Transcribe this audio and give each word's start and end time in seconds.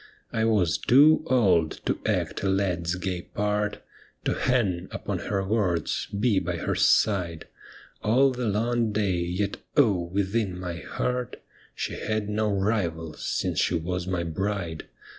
I 0.33 0.45
was 0.45 0.79
too 0.79 1.21
old 1.27 1.73
to 1.85 1.99
act 2.07 2.41
a 2.41 2.49
lad's 2.49 2.95
gay 2.95 3.21
part, 3.21 3.83
To 4.25 4.33
hang 4.33 4.87
upon 4.89 5.19
her 5.19 5.43
words, 5.47 6.07
be 6.07 6.39
by 6.39 6.55
her 6.57 6.73
side 6.73 7.45
All 8.01 8.31
the 8.31 8.47
long 8.47 8.91
day, 8.91 9.19
yet 9.19 9.57
oh 9.77 10.05
1 10.05 10.13
within 10.15 10.59
my 10.59 10.77
heart 10.77 11.39
She 11.75 11.99
had 11.99 12.29
no 12.29 12.51
rival 12.51 13.13
since 13.13 13.59
she 13.59 13.75
was 13.75 14.07
my 14.07 14.23
bride. 14.23 14.87